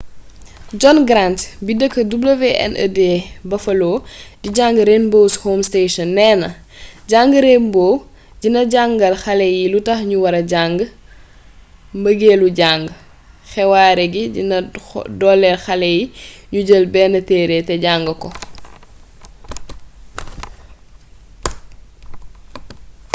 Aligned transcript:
john 0.81 0.99
grant 1.09 1.39
bi 1.65 1.73
deekk 1.79 1.95
wned 1.99 2.99
buffalo 3.49 3.91
di 4.41 4.49
jang 4.57 4.77
rainbow’s 4.89 5.33
home 5.43 5.63
station 5.69 6.07
nee 6.17 6.35
na 6.41 6.49
‘’jang 7.09 7.31
rainbow 7.45 7.91
dina 8.41 8.61
jangal 8.73 9.15
xalé 9.23 9.47
yi 9.57 9.65
lutax 9.73 9.99
ñu 10.09 10.17
wara 10.23 10.41
jàng, 10.51 10.77
mbëgéelu 11.99 12.47
jàng— 12.59 12.83
[xewaare 13.51 14.05
gi] 14.13 14.23
dina 14.35 14.57
doolél 15.19 15.57
xalé 15.65 15.89
yi 15.97 16.03
ñu 16.51 16.59
jël 16.67 16.85
benn 16.93 17.15
téré 17.29 17.57
té 17.67 17.73
jang 17.85 18.07
ko. 18.21 18.29